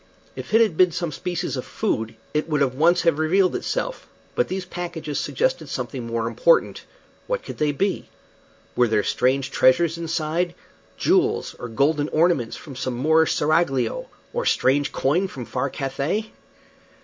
If 0.35 0.51
it 0.51 0.61
had 0.61 0.77
been 0.77 0.91
some 0.91 1.11
species 1.11 1.55
of 1.55 1.63
food 1.63 2.15
it 2.33 2.49
would 2.49 2.63
at 2.63 2.73
once 2.73 3.03
have 3.03 3.19
revealed 3.19 3.55
itself, 3.55 4.07
but 4.33 4.47
these 4.47 4.65
packages 4.65 5.19
suggested 5.19 5.69
something 5.69 6.07
more 6.07 6.25
important. 6.27 6.85
What 7.27 7.43
could 7.43 7.59
they 7.59 7.71
be? 7.71 8.09
Were 8.75 8.87
there 8.87 9.03
treasures 9.03 9.99
inside 9.99 10.55
jewels, 10.97 11.55
or 11.59 11.67
golden 11.69 12.09
ornaments 12.09 12.57
from 12.57 12.75
some 12.75 12.95
Moorish 12.95 13.35
seraglio, 13.35 14.07
or 14.33 14.43
strange 14.43 14.91
coin 14.91 15.27
from 15.27 15.45
far 15.45 15.69
Cathay? 15.69 16.31